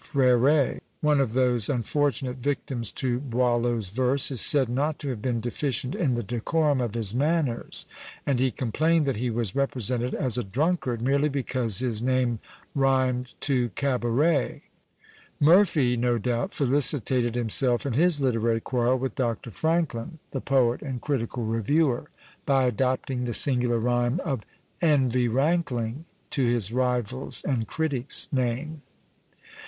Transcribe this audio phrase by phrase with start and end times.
[0.03, 5.39] Freret, one of those unfortunate victims to Boileau's verse, is said not to have been
[5.39, 7.85] deficient in the decorum of his manners,
[8.25, 12.39] and he complained that he was represented as a drunkard, merely because his name
[12.73, 14.63] rhymed to Cabaret.
[15.39, 19.51] Murphy, no doubt, felicitated himself in his literary quarrel with Dr.
[19.51, 22.09] Franklin, the poet and critical reviewer,
[22.47, 24.41] by adopting the singular rhyme of
[24.81, 28.81] "envy rankling" to his rival's and critic's name.